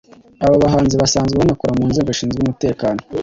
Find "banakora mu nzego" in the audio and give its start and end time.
1.41-2.09